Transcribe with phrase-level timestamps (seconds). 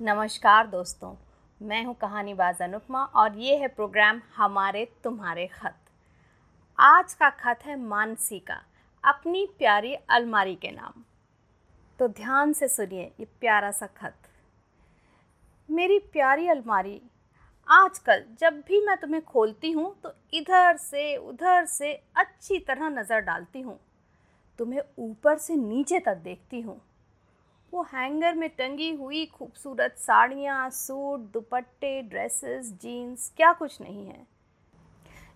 [0.00, 1.12] नमस्कार दोस्तों,
[1.60, 5.74] मैं हूँ कहानीबाज अनुपमा और ये है प्रोग्राम हमारे तुम्हारे खत।
[6.78, 8.56] आज का खत है मानसी का,
[9.04, 11.02] अपनी प्यारी अलमारी के नाम।
[12.00, 14.14] तो ध्यान से सुनिए ये प्यारा सा खत।
[15.68, 17.00] मेरी प्यारी अलमारी,
[17.68, 23.20] आजकल जब भी मैं तुम्हें खोलती हूँ तो इधर से, उधर से अच्छी तरह नज़र
[23.20, 23.78] डालती हूँ।
[24.58, 26.80] तुम्हें ऊपर से नीचे तक देखती हूँ।
[27.74, 34.26] वो हैंगर में टंगी हुई खूबसूरत साड़ियाँ, सूट, दुपट्टे, ड्रेसेस, जीन्स, क्या कुछ नहीं है।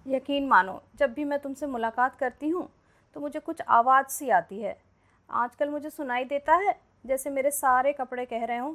[0.09, 2.69] यकीन मानो, जब भी मैं तुमसे मुलाकात करती हूँ
[3.17, 4.77] तो मुझे कुछ आवाज़ सी आती है।
[5.29, 8.75] आजकल मुझे सुनाई देता है, जैसे मेरे सारे कपड़े कह रहे हों,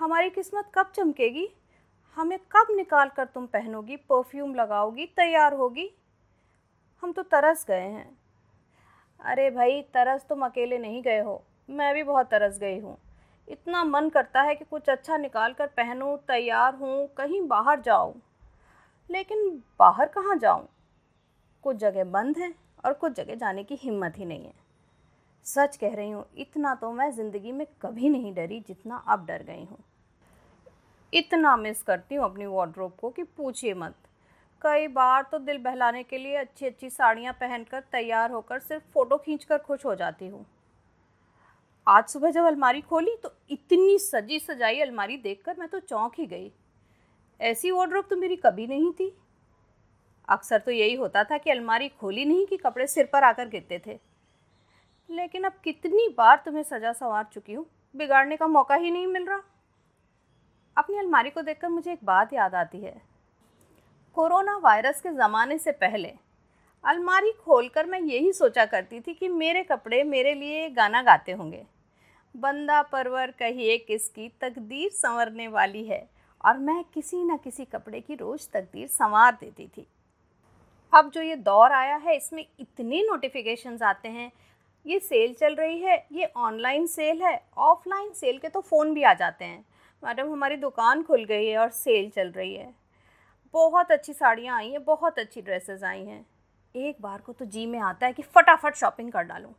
[0.00, 1.48] हमारी किस्मत कब चमकेगी?
[2.16, 5.90] हमें कब निकाल कर तुम पहनोगी, परफ्यूम लगाओगी, तैयार होगी?
[7.02, 8.10] हम तो तरस गए हैं।
[9.20, 12.96] अरे भाई, तरस तुम अकेले नहीं गए हो। मैं भी बहुत तरस गई हूँ।
[13.48, 18.14] इतना मन करता है कि कुछ अच्छा निकाल कर पहनूँ, तैयार हूँ, कहीं बाहर जाऊँ।
[19.10, 20.68] लेकिन बाहर कहाँ जाऊँ?
[21.62, 24.52] कुछ जगह बंद हैं और कुछ जगह जाने की हिम्मत ही नहीं है।
[25.44, 29.42] सच कह रही हूँ, इतना तो मैं ज़िंदगी में कभी नहीं डरी जितना अब डर
[29.42, 29.78] गई हूँ।
[31.12, 33.94] इतना मिस करती हूँ अपनी वार्ड्रोब को कि पूछिए मत।
[34.62, 39.16] कई बार तो दिल बहलाने के लिए अच्छी अच्छी साड़ियाँ पहनकर तैयार होकर सिर्फ़ फ़ोटो
[39.16, 40.46] खींचकर खुश हो जाती हूँ।
[41.86, 46.26] आज सुबह जब अलमारी खोली तो इतनी सजी सजाई अलमारी देखकर मैं तो चौंक ही
[46.26, 46.50] गई।
[47.40, 49.12] ऐसी वार्ड्रोब तो मेरी कभी नहीं थी।
[50.28, 53.82] अक्सर तो यही होता था कि अलमारी खोली नहीं कि कपड़े सिर पर आकर गिरते
[53.86, 53.98] थे।
[55.08, 59.26] लेकिन अब कितनी बार तुम्हें सजा संवार चुकी हूँ, बिगाड़ने का मौका ही नहीं मिल
[59.26, 59.42] रहा।
[60.76, 63.00] अपनी अलमारी को देखकर मुझे एक बात याद आती है।
[64.16, 66.14] कोरोना वायरस के ज़माने से पहले
[66.84, 71.64] अलमारी खोलकर मैं यही सोचा करती थी कि मेरे कपड़े मेरे लिए गाना गाते होंगे।
[72.34, 76.06] बंदा परवर कहिए किसकी तकदीर संवरने वाली है,
[76.44, 79.86] और मैं किसी न किसी कपड़े की रोज़ तकदीर संवार देती थी।
[80.92, 84.30] अब जो ये दौर आया है, इसमें इतने नोटिफिकेशंस आते हैं।
[84.86, 89.02] ये सेल चल रही है, ये ऑनलाइन सेल है ऑफलाइन सेल के तो फ़ोन भी
[89.02, 89.64] आ जाते हैं।
[90.02, 92.72] मैडम, हमारी दुकान खुल गई है और सेल चल रही है।
[93.54, 96.24] बहुत अच्छी साड़ियाँ आई हैं, बहुत अच्छी ड्रेसेस आई हैं।
[96.76, 99.50] एक बार को तो जी में आता है कि फटाफट शॉपिंग कर डालूं।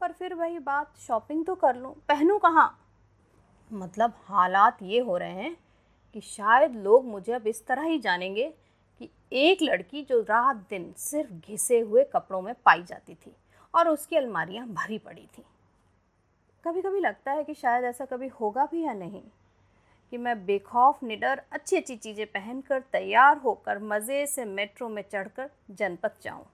[0.00, 2.80] पर फिर वही बात, शॉपिंग तो कर लूँ। पहनूं कहाँ?
[3.72, 5.56] मतलब हालात ये हो रहे हैं
[6.14, 8.54] कि शायद लोग मुझे अब इस तरह ही जानेंगे
[9.00, 13.36] कि एक लड़की जो रात दिन सिर्फ़ घिसे हुए कपड़ों में पाई जाती थी
[13.74, 15.44] और उसकी अलमारियाँ भरी पड़ी थी।
[16.64, 19.22] कभी कभी लगता है कि शायद ऐसा कभी होगा भी या नहीं।
[20.14, 25.48] कि मैं बेखौफ, निडर अच्छी अच्छी चीज़ें पहनकर तैयार होकर मज़े से मेट्रो में चढ़कर
[25.70, 26.44] जनपद जाऊँ।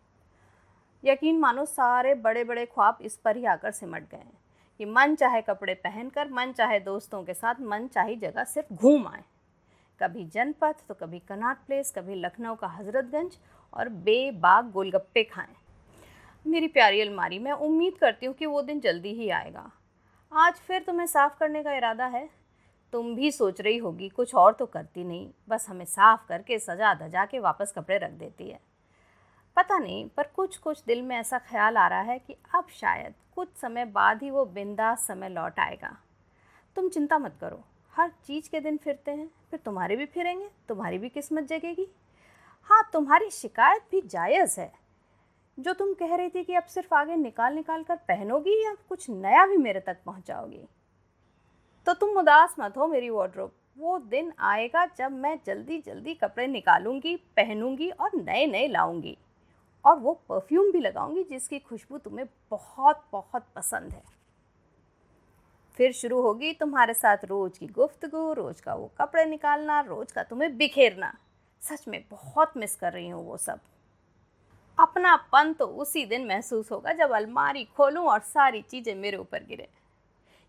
[1.04, 4.38] यकीन मानो सारे बड़े बड़े ख्वाब इस पर ही आकर सिमट गए हैं
[4.80, 9.06] कि मन चाहे कपड़े पहनकर, मन चाहे दोस्तों के साथ, मन चाहे जगह सिर्फ़ घूम
[9.08, 9.22] आए।
[10.00, 13.38] कभी जनपद तो कभी कनाट प्लेस, कभी लखनऊ का हज़रतगंज
[13.72, 15.54] और बेबाग गोलगप्पे खाएँ।
[16.46, 19.70] मेरी प्यारी अलमारी, मैं उम्मीद करती हूँ कि वो दिन जल्दी ही आएगा।
[20.32, 22.28] आज फिर तुम्हें साफ़ करने का इरादा है?
[22.92, 26.94] तुम भी सोच रही होगी, कुछ और तो करती नहीं, बस हमें साफ़ करके सजा
[26.94, 28.60] धजा के वापस कपड़े रख देती है।
[29.56, 33.14] पता नहीं, पर कुछ कुछ दिल में ऐसा ख्याल आ रहा है कि अब शायद
[33.34, 35.96] कुछ समय बाद ही वो बिंदास समय लौट आएगा।
[36.76, 40.98] तुम चिंता मत करो, हर चीज़ के दिन फिरते हैं, फिर तुम्हारे भी फिरेंगे, तुम्हारी
[40.98, 41.88] भी किस्मत जगेगी।
[42.62, 44.72] हाँ तुम्हारी शिकायत भी जायज़ है।
[45.58, 49.10] जो तुम कह रही थी कि अब सिर्फ़ आगे निकाल निकाल कर पहनोगी या कुछ
[49.10, 50.64] नया भी मेरे तक पहुंचाओगी।
[51.86, 56.46] तो तुम उदास मत हो मेरी वार्ड्रोब वो दिन आएगा जब मैं जल्दी जल्दी कपड़े
[56.46, 59.16] निकालूँगी, पहनूँगी और नए नए लाऊँगी।
[59.84, 64.02] और वो परफ्यूम भी लगाऊँगी जिसकी खुशबू तुम्हें बहुत बहुत पसंद है।
[65.78, 70.22] फिर शुरू होगी तुम्हारे साथ रोज़ की गुफ्तगु, रोज़ का वो कपड़े निकालना, रोज़ का
[70.22, 71.12] तुम्हें बिखेरना।
[71.62, 73.60] सच में बहुत मिस कर रही हूँ वो सब।
[74.78, 79.68] अपनापन तो उसी दिन महसूस होगा जब अलमारी खोलूं और सारी चीज़ें मेरे ऊपर गिरे।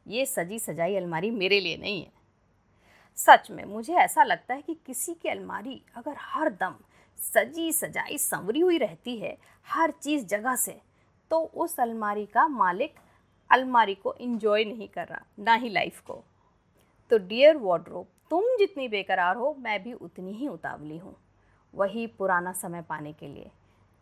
[0.06, 2.12] ये सजी सजाई अलमारी मेरे लिए नहीं है।
[3.18, 6.76] सच में, मुझे ऐसा लगता है कि किसी की अलमारी अगर हर दम
[7.20, 9.38] सजी सजाई संवरी हुई रहती है
[9.68, 10.80] हर चीज़ जगह से
[11.32, 12.96] तो उस अलमारी का मालिक
[13.50, 16.24] अलमारी को इंजॉय नहीं कर रहा, ना ही लाइफ को।
[17.12, 21.16] तो डियर वार्ड्रोब तुम जितनी बेकरार हो, मैं भी उतनी ही उतावली हूँ,
[21.74, 23.50] वही पुराना समय पाने के लिए।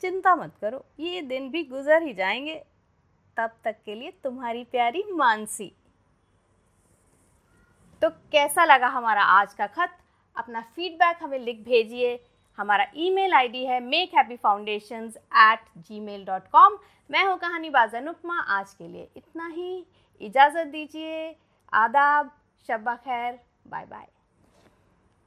[0.04, 2.56] चिंता मत करो, ये दिन भी गुजर ही जाएँगे,
[3.38, 5.72] तब तक के लिए तुम्हारी प्यारी मानसी।
[8.02, 9.90] तो कैसा लगा हमारा आज का खत?
[10.36, 12.20] अपना फीडबैक हमें लिख भेजिए।
[12.58, 15.66] हमारा ईमेल आईडी है make happy foundation at
[16.00, 16.78] Gmail dot com
[17.10, 19.86] मैं हूँ कहानी बाजन उपमा आज के लिए इतना ही।
[20.22, 21.36] इजाज़त दीजिए।
[21.74, 22.32] आदाब,
[22.70, 24.08] शब्बा खैर। Bye bye